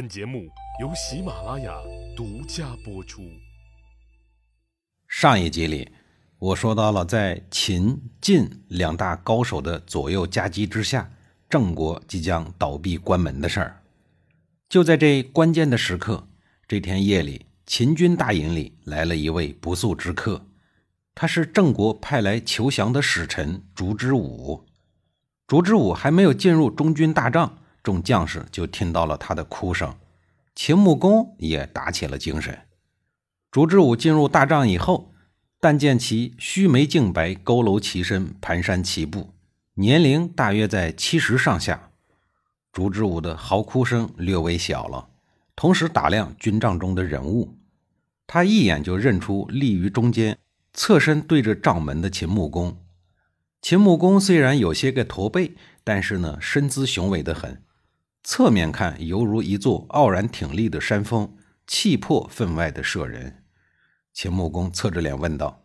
[0.00, 0.48] 本节目
[0.80, 1.74] 由喜马拉雅
[2.16, 3.20] 独家播出。
[5.06, 5.92] 上一集里，
[6.38, 11.12] 我说到了在秦、晋两大高手的左右夹击之下，
[11.50, 13.82] 郑国即将倒闭关门的事儿。
[14.70, 16.26] 就在这关键的时刻，
[16.66, 20.46] 这天夜里，秦军大营里来了一位不速之客，
[21.14, 24.64] 他是郑国派来求降的使臣烛之武。
[25.46, 27.58] 烛之武还没有进入中军大帐。
[27.82, 29.96] 众将士就听到了他的哭声，
[30.54, 32.58] 秦穆公也打起了精神。
[33.50, 35.12] 烛之武进入大帐以后，
[35.58, 39.32] 但见其须眉净白，佝偻其身，蹒跚其步，
[39.74, 41.90] 年龄大约在七十上下。
[42.72, 45.08] 烛之武的嚎哭声略微小了，
[45.56, 47.56] 同时打量军帐中的人物，
[48.26, 50.38] 他一眼就认出立于中间、
[50.72, 52.76] 侧身对着帐门的秦穆公。
[53.60, 57.60] 秦穆公虽然有些个驼背，但是呢，身姿雄伟的很。
[58.22, 63.44] 侧面看，犹如一座傲然挺立的山峰，气魄分外的摄人。
[64.12, 65.64] 秦穆公侧着脸问道：“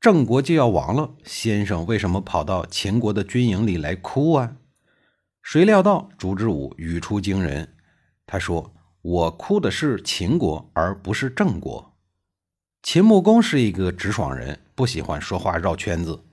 [0.00, 4.56] 郑国就要亡了，先生为什么跑到秦国的军营里来哭啊？”
[5.42, 7.74] 谁料到烛之武语出惊人，
[8.26, 11.94] 他说：“我哭的是秦国，而不是郑国。”
[12.82, 16.24] 秦穆公是一个直爽人，不喜欢说话绕圈子，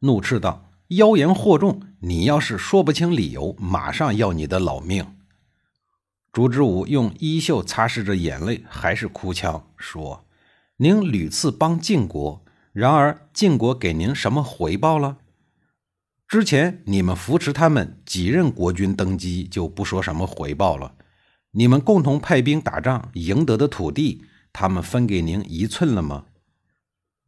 [0.00, 0.67] 怒斥道。
[0.88, 1.82] 妖言惑众！
[2.00, 5.04] 你要是说不清理由，马上要你的老命。
[6.32, 10.24] 烛之武用衣袖擦拭着眼泪，还是哭腔说
[10.78, 15.18] ：“您屡次帮晋国，然而晋国给您什么回报了？
[16.26, 20.94] 之前你们扶持他们几任国君登基，就不说什么回报了。
[21.50, 26.24] 你们共同派兵打仗赢得的土地，他们分给您一寸了吗？”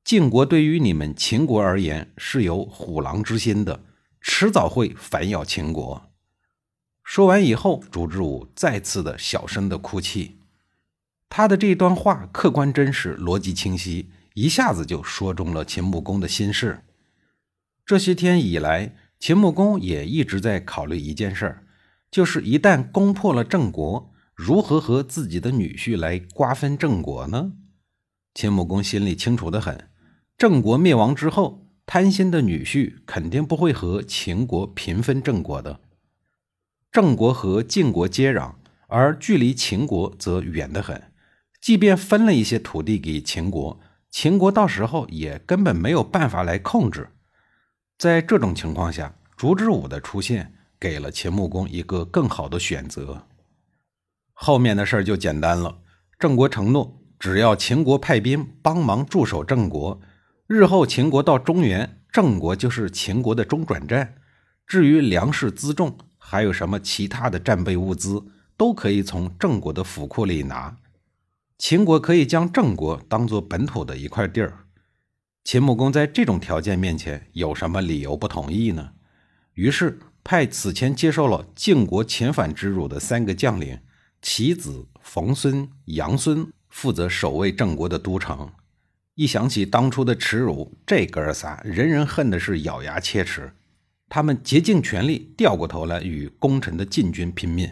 [0.04, 3.84] 晋国对于你们秦国而言是有虎狼之心的，
[4.20, 6.10] 迟早会反咬秦国。
[7.04, 10.38] 说完以后，烛之武再次的小声的哭泣。
[11.28, 16.84] 他的这段话客观真实，逻辑清晰，一下子就说中了秦穆公的心事。
[17.86, 21.64] 这些天以来，秦穆公也一直在考虑一件事，
[22.10, 27.52] 就是一旦攻破了郑国，如何和自己的女婿来瓜分郑国呢？
[28.34, 29.89] 秦穆公心里清楚的很。
[30.40, 35.80] 郑国灭亡之后，贪心的女婿肯定不会和秦国平分郑国的。
[36.90, 38.54] 郑国和晋国接壤，
[38.86, 41.12] 而距离秦国则远得很。
[41.60, 43.78] 即便分了一些土地给秦国，
[44.10, 47.10] 秦国到时候也根本没有办法来控制。
[47.98, 53.26] 在这种情况下，烛之武的出现给了秦穆公一个更好的选择。
[54.32, 55.82] 后面的事儿就简单了。
[56.18, 60.00] 郑国承诺，只要秦国派兵帮忙驻守郑国。
[60.52, 64.16] 日后秦国到中原，郑国就是秦国的中转站。
[64.66, 68.20] 至于粮食辎重，还有什么其他的战备物资，
[68.56, 70.76] 都可以从郑国的府库里拿。
[71.56, 74.64] 秦国可以将郑国当做本土的一块地儿。
[75.44, 78.90] 秦穆公在这种条件面前，有什么理由不同意呢？
[79.54, 83.78] 于是派此前接受了晋国遣返之辱的三个将领
[84.20, 88.50] 其子、冯孙、杨孙，负责守卫郑国的都城。
[89.20, 93.52] 一想起当初的耻辱，这哥仨人人恨的是咬牙切齿。
[94.08, 97.70] 他们竭尽全力，掉过头来与功臣的晋军拼命。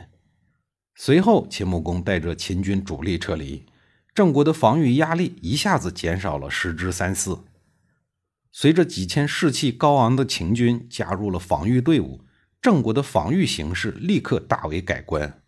[0.95, 3.65] 随后，秦穆公带着秦军主力撤离，
[4.15, 7.39] 郑国的防御压力一下子减少了十之三四。
[8.53, 12.21] 随着几千士气高昂的秦军加入了防御队伍，
[12.61, 15.41] 郑国的防御形势立刻大为改观。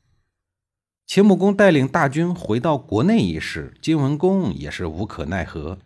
[1.06, 5.78] 秦穆公带领大军回到国内一事，晋文公也是无可奈何。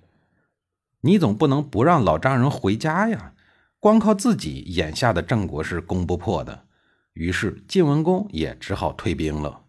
[1.05, 3.35] 你总不能不让老丈人回家呀！
[3.79, 6.65] 光靠自己，眼下的郑国是攻不破的。
[7.13, 9.65] 于是晋文公也只好退兵了。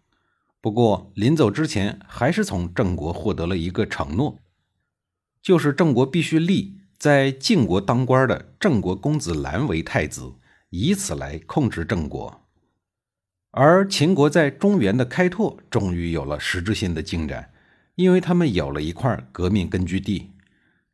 [0.62, 4.38] 不过临走之前，还是从郑国获得了一个承诺，
[5.42, 10.32] 就是郑国必须立在晋国当官的郑国公子兰为太子，
[10.70, 12.40] 以此来控制郑国。
[13.50, 17.52] 而秦国在中原的开拓终于有了实质性的进展，
[17.94, 20.30] 因为他们有了一块革命根据地。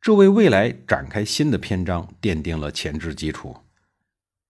[0.03, 3.55] 这为未来展开新的篇章奠定了前置基础，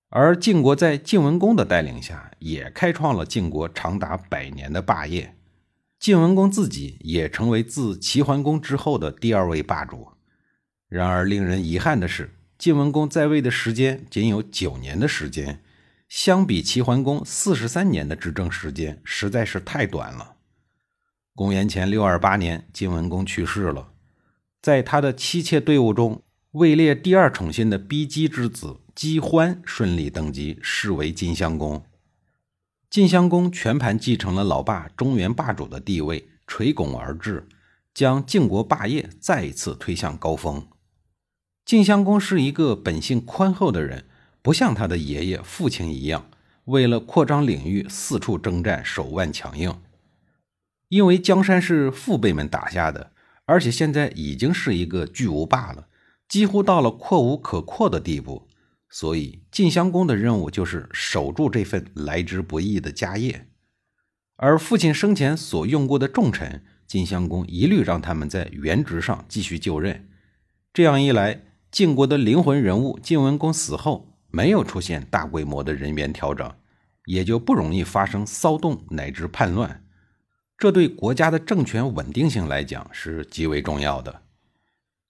[0.10, 5.36] 而晋国在晋文公的带领下，也开创了晋国长达百年的霸业。
[6.00, 10.14] 晋文公自己也成为自齐桓公之后的第二位霸主。
[10.90, 15.62] 然而，令人遗憾的是，晋文公在位的时间仅有九年的时间，
[16.10, 20.38] 相比齐桓公四十三年的执政时间，实在是太短了。
[21.36, 23.93] 公元前六二八年，晋文公去世了。
[24.64, 31.84] 在他的妻妾队伍中，位列第二宠信的逼姬之子姬欢顺利登基，视为晋襄公。
[32.90, 37.46] 晋襄公全盘继承了老爸中原霸主的地位，垂拱而治，
[37.94, 40.66] 将晋国霸业再一次推向高峰。
[41.66, 44.06] 晋襄公是一个本性宽厚的人，
[44.42, 46.30] 不像他的爷爷、父亲一样，
[46.64, 49.78] 为了扩张领域四处征战，手腕强硬。
[50.88, 53.12] 因为江山是父辈们打下的，
[53.54, 55.86] 而且现在已经是一个巨无霸了，
[56.28, 58.48] 几乎到了扩无可扩的地步。
[58.90, 63.46] 所以，晋襄公的任务就是守住这份来之不易的家业，
[64.38, 70.10] 而父亲生前所用过的重臣，晋襄公一律让他们在原职上继续就任。
[70.74, 76.52] 这样一来，晋国的灵魂人物晋文公死后，没有出现大规模的人员调整，
[77.06, 79.83] 也就不容易发生骚动乃至叛乱。
[80.64, 84.22] 这对国家的政权稳定性来讲是极为重要的。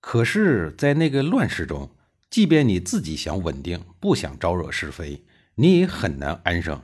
[0.02, 1.92] 可是，在那个乱世中，
[2.28, 5.24] 即便你自己想稳定，不想招惹是非，
[5.54, 6.82] 你也很难安生，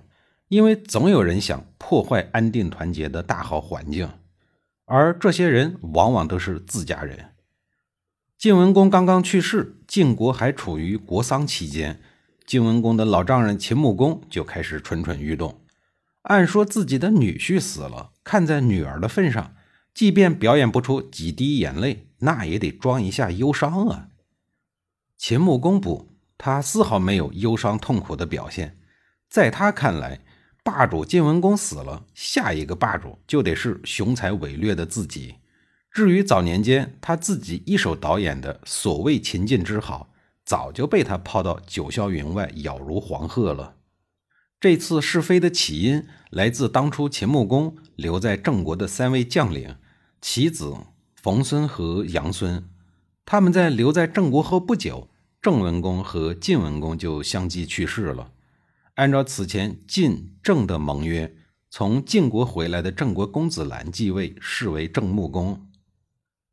[0.50, 4.08] 因为总有人想破坏安定团结的大好环境，
[4.86, 7.32] 而这些人往往都是自家人。
[8.38, 12.00] 晋文公刚刚去世，晋国还处于国丧期间，
[12.46, 15.60] 晋文公的老丈人秦穆公就开始蠢蠢欲动。
[16.24, 19.56] 按说自己的女婿死了，看在女儿的份上，
[19.94, 24.10] 即便表演不出几滴眼泪，那也得装一下忧伤啊。
[25.18, 28.78] 秦穆公不，他丝毫没有忧伤痛苦的表现。
[29.30, 30.20] 在他看来，
[30.64, 35.36] 霸主晋文公死了，下一个霸主就得是雄才伟略的自己。
[35.92, 40.12] 至于早年间他自己一手导演的所谓秦晋之好，
[40.46, 43.76] 早就被他抛到九霄云外，杳如黄鹤了。
[44.60, 49.78] 这次是非的起因来自当初秦穆公留在郑国的三位将领
[50.20, 50.76] 其子
[51.16, 52.68] 冯孙和杨孙。
[53.26, 55.08] 他们在留在郑国后不久，
[55.42, 58.32] 郑文公和晋文公就相继去世了。
[58.96, 61.34] 按照此前晋郑的盟约，
[61.70, 65.66] 从晋国回来的郑国公子兰继位，视为郑穆公。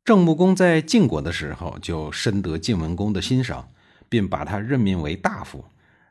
[0.05, 3.67] 郑穆公在晋国的时候就深得晋文公的欣赏，
[4.07, 5.65] 并把他任命为大夫，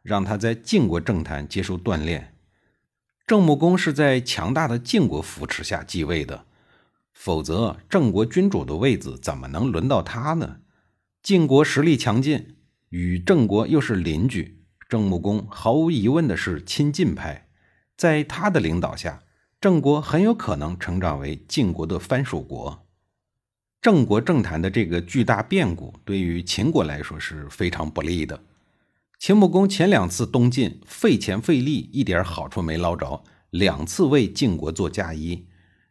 [0.06, 2.32] 让他在晋国政坛接受锻炼。
[3.26, 6.46] 郑穆公是在强大的晋国扶持下继位的。
[7.12, 10.58] 否则，郑国君主的位子怎么能轮到他呢？
[11.22, 12.54] 晋国实力强劲，
[12.90, 17.48] 与郑国又是邻居，郑穆公毫无疑问的是亲晋派。
[17.96, 19.22] 在他的领导下，
[19.60, 22.86] 郑国很有可能成长为晋国的藩属国。
[23.80, 28.40] 郑国政坛的这个巨大变故，对于秦国来说是非常不利的。
[29.18, 35.46] 秦穆公前两次东晋，费钱费力，一点好处没捞着，两次为晋国做嫁衣。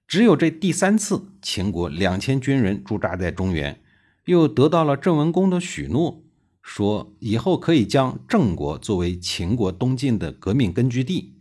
[0.08, 3.82] 只有这第三次，秦国两千军人驻扎在中原，
[4.26, 6.24] 又得到了郑文公的许诺，
[6.62, 11.34] 说以后可以将郑国作为秦国东晋的革命根据地。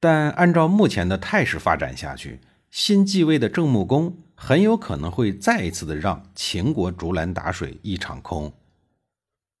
[0.00, 2.40] 但按照目前的态势发展下去，
[2.70, 8.52] 新继位的郑穆公很有可能会再一次的让秦国竹篮打水一场空。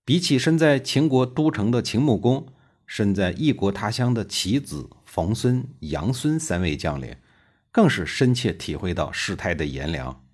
[0.08, 2.46] 比起身在秦国都城的秦穆公，
[2.86, 7.14] 身在异国他乡的其子冯孙、杨孙三位将领。
[7.70, 10.24] 更是深切体会到事态的炎凉。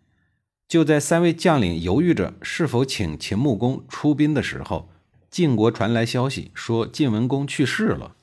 [0.69, 4.89] 就在三位将领犹豫着是否请秦穆公出兵的时候，
[5.29, 8.15] 晋国传来消息说晋文公去世了。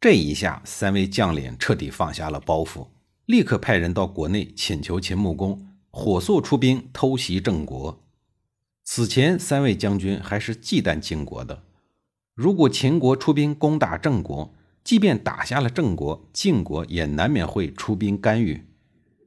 [0.00, 2.86] 这一下，三位将领彻底放下了包袱，
[3.26, 5.60] 立刻派人到国内请求秦穆公
[5.90, 8.00] 火速出兵偷袭郑国。
[8.90, 11.62] 此前，三位将军还是忌惮晋国的，
[12.34, 18.66] 如果秦国出兵攻打郑国，即便打下了郑国，晋国也难免会出兵干预。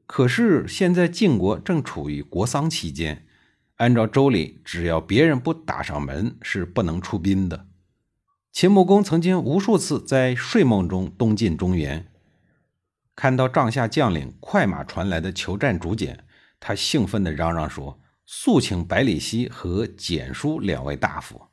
[0.07, 3.27] 可是现在晋国正处于国丧期间，
[3.75, 7.67] 按照周礼，只要别人不打上门，是不能出兵的。
[8.51, 12.11] 秦穆公曾经无数次在睡梦中东进中原，
[13.15, 16.25] 看到帐下将领快马传来的求战竹简，
[16.59, 21.47] 他兴奋地嚷嚷说：“速请百里奚和简书两位大夫。”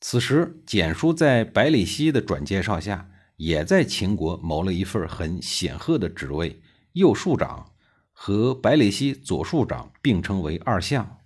[0.00, 3.10] 此时，简书在百里奚的转介绍下。
[3.36, 7.72] 也在秦国谋了一份很显赫的职位，右庶长，
[8.12, 11.18] 和百里奚左庶长并称为二相。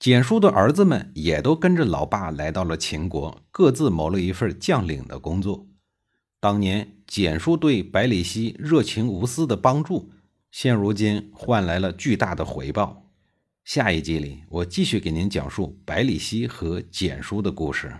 [0.00, 5.68] 简叔的儿子们也都跟着老爸来到了秦国，各自谋了一份将领的工作。
[6.40, 10.10] 当年简叔对百里奚热情无私的帮助，
[10.50, 13.05] 现如今换来了巨大的回报。
[13.66, 17.92] 下一集里，我继续给您讲述百里奚和蹇叔的故事。